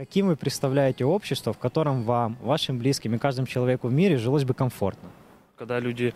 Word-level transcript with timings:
Каким 0.00 0.26
вы 0.26 0.36
представляете 0.36 1.04
общество, 1.04 1.52
в 1.52 1.58
котором 1.58 2.02
вам, 2.02 2.36
вашим 2.42 2.78
близким 2.78 3.14
и 3.14 3.18
каждому 3.18 3.46
человеку 3.46 3.88
в 3.88 3.92
мире 3.92 4.16
жилось 4.18 4.44
бы 4.44 4.54
комфортно? 4.54 5.08
Когда 5.58 5.80
люди 5.80 6.12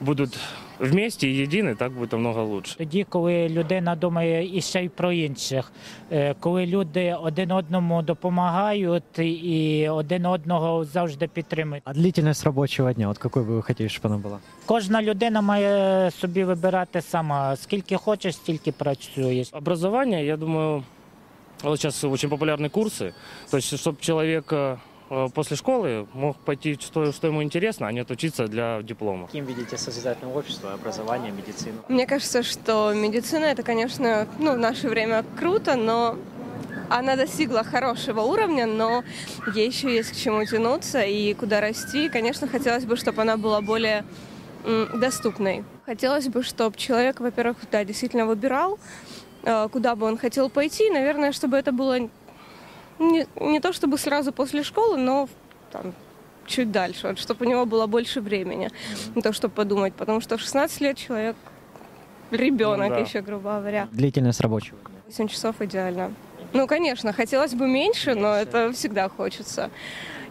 будут 0.00 0.36
вместе 0.80 1.28
и 1.28 1.42
едины, 1.46 1.76
так 1.76 1.92
будет 1.92 2.12
намного 2.12 2.42
лучше. 2.42 2.76
Тоді, 2.76 3.06
коли 3.08 3.48
людина 3.48 3.96
думає 3.96 4.58
і 4.58 4.60
ще 4.60 4.84
й 4.84 4.88
про 4.88 5.12
інших, 5.12 5.72
Е, 6.12 6.34
коли 6.40 6.66
люди 6.66 7.16
один 7.22 7.50
одному 7.50 8.02
допомагають 8.02 9.18
і 9.18 9.88
один 9.88 10.26
одного 10.26 10.84
завжди 10.84 11.28
підтримують. 11.28 11.82
А 11.86 11.94
длительность 11.94 12.44
рабочего 12.44 12.92
дня, 12.92 13.08
вот 13.08 13.18
какой 13.18 13.42
бы 13.42 13.56
вы 13.56 13.62
хотели, 13.62 13.88
чтобы 13.88 14.06
она 14.06 14.16
была? 14.16 14.38
Кожна 14.66 15.02
людина 15.02 15.40
має 15.40 16.10
собі 16.10 16.44
вибирати 16.44 17.00
сама, 17.00 17.56
скільки 17.56 17.96
хочеш, 17.96 18.34
стільки 18.34 18.72
працюєш. 18.72 19.48
Образование, 19.52 20.26
я 20.26 20.36
думаю, 20.36 20.82
вот 21.63 21.79
сейчас 21.79 22.03
очень 22.03 22.29
популярны 22.29 22.69
курсы, 22.69 23.13
то 23.49 23.57
есть 23.57 23.77
чтобы 23.79 23.99
человек 24.01 24.45
э, 24.51 24.77
после 25.33 25.57
школы 25.57 26.07
мог 26.13 26.37
пойти, 26.37 26.77
что, 26.79 27.11
что 27.11 27.27
ему 27.27 27.43
интересно, 27.43 27.87
а 27.87 27.91
не 27.91 27.99
отучиться 27.99 28.47
для 28.47 28.81
диплома. 28.81 29.27
Каким 29.27 29.45
видите 29.45 29.77
созидательное 29.77 30.33
общество, 30.33 30.73
образование, 30.73 31.31
медицину? 31.31 31.83
Мне 31.87 32.05
кажется, 32.05 32.43
что 32.43 32.93
медицина 32.93 33.45
это, 33.45 33.63
конечно, 33.63 34.27
ну, 34.39 34.53
в 34.53 34.57
наше 34.57 34.89
время 34.89 35.23
круто, 35.37 35.75
но 35.75 36.17
она 36.89 37.15
достигла 37.15 37.63
хорошего 37.63 38.21
уровня, 38.21 38.65
но 38.65 39.03
ей 39.53 39.67
еще 39.67 39.93
есть 39.93 40.11
к 40.11 40.15
чему 40.15 40.45
тянуться 40.45 41.01
и 41.01 41.33
куда 41.33 41.59
расти. 41.59 42.05
И, 42.05 42.09
конечно, 42.09 42.47
хотелось 42.47 42.85
бы, 42.85 42.95
чтобы 42.95 43.21
она 43.21 43.37
была 43.37 43.61
более 43.61 44.05
доступной. 44.93 45.63
Хотелось 45.85 46.27
бы, 46.27 46.43
чтобы 46.43 46.77
человек, 46.77 47.19
во-первых, 47.19 47.57
да, 47.71 47.83
действительно 47.83 48.25
выбирал, 48.25 48.79
куда 49.71 49.95
бы 49.95 50.05
он 50.05 50.17
хотел 50.17 50.49
пойти. 50.49 50.89
Наверное, 50.89 51.31
чтобы 51.31 51.57
это 51.57 51.71
было 51.71 51.99
не, 52.99 53.27
не 53.39 53.59
то 53.59 53.73
чтобы 53.73 53.97
сразу 53.97 54.31
после 54.31 54.63
школы, 54.63 54.97
но 54.97 55.29
там, 55.71 55.93
чуть 56.45 56.71
дальше, 56.71 57.07
вот, 57.07 57.19
чтобы 57.19 57.45
у 57.45 57.49
него 57.49 57.65
было 57.65 57.87
больше 57.87 58.21
времени 58.21 58.69
на 59.15 59.21
то, 59.21 59.33
чтобы 59.33 59.53
подумать. 59.53 59.93
Потому 59.93 60.21
что 60.21 60.37
в 60.37 60.41
16 60.41 60.81
лет 60.81 60.97
человек 60.97 61.35
ребенок 62.31 62.89
Ну 62.89 62.95
да. 62.95 63.01
еще, 63.01 63.21
грубо 63.21 63.57
говоря. 63.59 63.87
Длительность 63.91 64.41
рабочего 64.41 64.77
дня. 64.79 64.99
8 65.07 65.27
часов 65.27 65.61
идеально. 65.61 66.13
Ну, 66.53 66.67
конечно, 66.67 67.13
хотелось 67.13 67.53
бы 67.53 67.67
меньше, 67.67 68.15
но 68.15 68.33
это 68.33 68.71
всегда 68.71 69.09
хочется. 69.09 69.69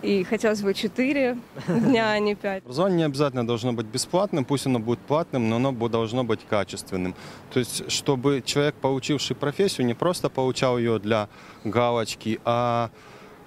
И 0.03 0.25
хотелось 0.25 0.63
бы 0.63 0.75
4 0.75 1.39
дня, 1.69 2.11
а 2.11 2.19
не 2.19 2.35
5. 2.35 2.65
Образование 2.65 2.99
не 2.99 3.05
обязательно 3.05 3.47
должно 3.47 3.73
быть 3.73 3.87
бесплатным, 3.87 4.45
пусть 4.45 4.67
оно 4.67 4.79
будет 4.79 4.99
платным, 5.01 5.49
но 5.49 5.57
оно 5.57 5.73
должно 5.89 6.23
быть 6.23 6.41
качественным. 6.49 7.15
То 7.53 7.61
есть, 7.61 7.91
чтобы 7.91 8.43
человек, 8.45 8.75
получивший 8.75 9.35
профессию, 9.35 9.87
не 9.87 9.95
просто 9.95 10.29
получал 10.29 10.79
ее 10.79 10.99
для 10.99 11.29
галочки, 11.65 12.41
а 12.45 12.91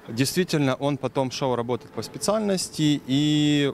действительно 0.07 0.75
он 0.75 0.97
потом 0.97 1.31
шел 1.31 1.55
работать 1.55 1.91
по 1.91 2.01
специальности 2.01 2.99
и 3.05 3.73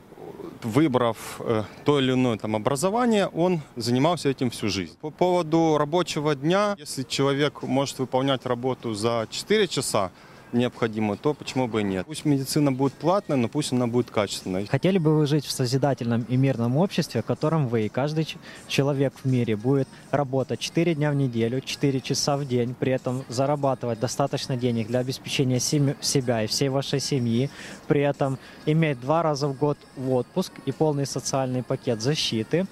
выбрав 0.63 1.17
э, 1.39 1.63
то 1.83 1.99
или 1.99 2.13
иное 2.13 2.37
там 2.37 2.55
образование, 2.55 3.27
он 3.27 3.61
занимался 3.75 4.29
этим 4.29 4.49
всю 4.49 4.69
жизнь. 4.69 4.95
По 5.01 5.09
поводу 5.09 5.77
рабочего 5.77 6.35
дня, 6.35 6.75
если 6.77 7.03
человек 7.03 7.63
может 7.63 7.99
выполнять 7.99 8.45
работу 8.45 8.93
за 8.93 9.27
4 9.29 9.67
часа, 9.67 10.11
необходимо, 10.55 11.17
то 11.17 11.33
почему 11.33 11.67
бы 11.67 11.81
и 11.81 11.83
нет. 11.83 12.05
Пусть 12.05 12.25
медицина 12.25 12.71
будет 12.71 12.93
платная, 12.93 13.37
но 13.37 13.47
пусть 13.47 13.71
она 13.71 13.87
будет 13.87 14.09
качественной. 14.09 14.65
Хотели 14.65 14.97
бы 14.97 15.17
вы 15.17 15.27
жить 15.27 15.45
в 15.45 15.51
созидательном 15.51 16.25
и 16.29 16.37
мирном 16.37 16.77
обществе, 16.77 17.21
в 17.21 17.25
котором 17.25 17.67
вы 17.67 17.85
и 17.85 17.89
каждый 17.89 18.27
человек 18.67 19.13
в 19.23 19.25
мире 19.29 19.55
будет 19.55 19.87
работать 20.11 20.59
4 20.59 20.95
дня 20.95 21.11
в 21.11 21.15
неделю, 21.15 21.61
4 21.61 22.01
часа 22.01 22.37
в 22.37 22.47
день, 22.47 22.73
при 22.73 22.93
этом 22.93 23.23
зарабатывать 23.29 23.99
достаточно 23.99 24.57
денег 24.57 24.87
для 24.87 24.99
обеспечения 24.99 25.59
себя 25.59 26.43
и 26.43 26.47
всей 26.47 26.69
вашей 26.69 26.99
семьи, 26.99 27.49
при 27.87 28.01
этом 28.01 28.37
иметь 28.65 28.99
два 28.99 29.21
раза 29.23 29.47
в 29.47 29.57
год 29.57 29.77
в 29.95 30.13
отпуск 30.13 30.53
и 30.65 30.71
полный 30.71 31.05
социальный 31.05 31.63
пакет 31.63 32.01
защиты, 32.01 32.65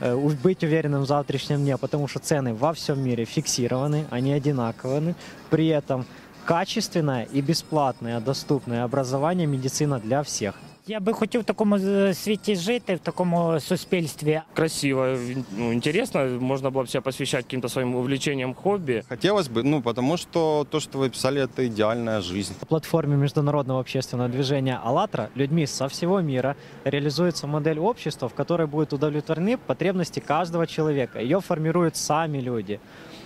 э, 0.00 0.16
быть 0.42 0.64
уверенным 0.64 1.02
в 1.02 1.06
завтрашнем 1.06 1.58
дне, 1.60 1.76
потому 1.76 2.08
что 2.08 2.18
цены 2.18 2.54
во 2.54 2.72
всем 2.72 3.02
мире 3.02 3.24
фиксированы, 3.24 4.06
они 4.10 4.32
одинаковые, 4.32 5.14
при 5.50 5.68
этом 5.68 6.06
качественное 6.45 7.27
и 7.33 7.41
бесплатное 7.41 8.19
доступное 8.19 8.83
образование, 8.83 9.47
медицина 9.47 9.99
для 9.99 10.21
всех. 10.21 10.55
Я 10.87 10.99
би 10.99 11.13
хотів 11.13 11.41
в 11.41 11.43
такому 11.43 11.75
е, 11.75 12.13
світі 12.13 12.55
жити, 12.55 12.95
в 12.95 12.99
такому 12.99 13.59
суспільстві. 13.59 14.41
Красиво, 14.53 15.17
ну, 15.57 15.73
интересно, 15.73 16.25
можно 16.39 16.69
было 16.69 16.81
бы 16.81 16.87
себя 16.87 17.01
посвящать 17.01 17.43
каким-то 17.45 17.69
своим 17.69 17.95
увлечениям, 17.95 18.53
хобби. 18.53 19.03
Хотелось 19.09 19.49
бы, 19.49 19.63
ну, 19.63 19.81
потому 19.81 20.17
что 20.17 20.67
то, 20.69 20.79
что 20.79 20.99
вы 20.99 21.09
писали, 21.09 21.41
это 21.41 21.65
идеальная 21.65 22.21
жизнь. 22.21 22.53
На 22.61 22.67
платформе 22.67 23.15
международного 23.15 23.79
общественного 23.79 24.29
движения 24.29 24.79
«АЛЛАТРА» 24.83 25.29
людьми 25.35 25.65
со 25.67 25.87
всего 25.87 26.21
мира 26.21 26.55
реализуется 26.83 27.47
модель 27.47 27.79
общества, 27.79 28.27
в 28.27 28.35
которой 28.35 28.67
будут 28.67 28.93
удовлетворены 28.93 29.57
потребности 29.57 30.19
каждого 30.19 30.67
человека. 30.67 31.19
Ее 31.19 31.41
формируют 31.41 31.95
сами 31.95 32.41
люди. 32.41 32.79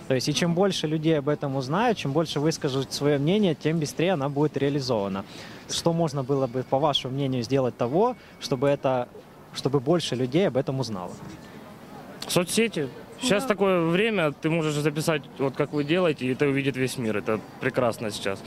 То 0.07 0.13
есть 0.13 0.29
и 0.29 0.33
чем 0.33 0.53
больше 0.53 0.87
людей 0.87 1.17
об 1.17 1.29
этом 1.29 1.55
узнают, 1.55 1.97
чем 1.97 2.11
больше 2.11 2.39
выскажут 2.39 2.93
свое 2.93 3.17
мнение, 3.17 3.55
тем 3.55 3.79
быстрее 3.79 4.13
она 4.13 4.29
будет 4.29 4.55
реализована. 4.57 5.25
Что 5.69 5.93
можно 5.93 6.23
было 6.23 6.45
бы, 6.45 6.63
по 6.63 6.77
вашему 6.77 7.15
мнению, 7.15 7.41
сделать 7.43 7.75
того, 7.75 8.15
чтобы, 8.39 8.67
это, 8.67 9.07
чтобы 9.55 9.79
больше 9.79 10.15
людей 10.15 10.47
об 10.47 10.57
этом 10.57 10.79
узнало? 10.79 11.11
Соцсети. 12.27 12.87
Сейчас 13.21 13.45
такое 13.45 13.85
время, 13.85 14.31
ты 14.31 14.49
можешь 14.49 14.75
записать, 14.75 15.23
вот 15.39 15.55
как 15.55 15.73
вы 15.73 15.83
делаете, 15.83 16.25
и 16.25 16.33
это 16.33 16.45
увидит 16.45 16.75
весь 16.75 16.97
мир. 16.97 17.17
Это 17.17 17.39
прекрасно 17.59 18.11
сейчас. 18.11 18.43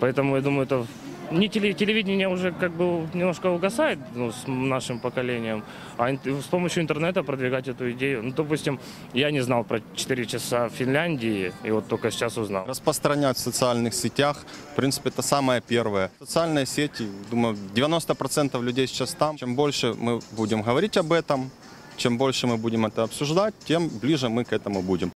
Поэтому 0.00 0.36
я 0.36 0.42
думаю, 0.42 0.64
это 0.64 0.86
не 1.30 1.48
теле- 1.48 1.74
телевидение 1.74 2.28
уже 2.28 2.52
как 2.52 2.72
бы 2.72 3.06
немножко 3.14 3.50
угасает 3.50 3.98
ну, 4.14 4.32
с 4.32 4.46
нашим 4.46 4.98
поколением, 5.00 5.64
а 5.96 6.10
с 6.12 6.46
помощью 6.50 6.82
интернета 6.82 7.22
продвигать 7.22 7.68
эту 7.68 7.90
идею. 7.92 8.22
Ну, 8.22 8.32
допустим, 8.32 8.80
я 9.12 9.30
не 9.30 9.40
знал 9.40 9.64
про 9.64 9.80
4 9.94 10.26
часа 10.26 10.68
в 10.68 10.72
Финляндии, 10.72 11.52
и 11.62 11.70
вот 11.70 11.88
только 11.88 12.10
сейчас 12.10 12.36
узнал. 12.36 12.66
Распространять 12.66 13.36
в 13.36 13.40
социальных 13.40 13.94
сетях, 13.94 14.44
в 14.72 14.76
принципе, 14.76 15.10
это 15.10 15.22
самое 15.22 15.60
первое. 15.60 16.10
Социальные 16.18 16.66
сети, 16.66 17.06
думаю, 17.30 17.56
90% 17.74 18.62
людей 18.62 18.86
сейчас 18.86 19.14
там. 19.14 19.36
Чем 19.36 19.56
больше 19.56 19.94
мы 19.94 20.20
будем 20.32 20.62
говорить 20.62 20.96
об 20.96 21.12
этом, 21.12 21.50
чем 21.96 22.18
больше 22.18 22.46
мы 22.46 22.56
будем 22.56 22.86
это 22.86 23.02
обсуждать, 23.02 23.54
тем 23.64 23.88
ближе 23.88 24.28
мы 24.28 24.44
к 24.44 24.52
этому 24.52 24.82
будем. 24.82 25.12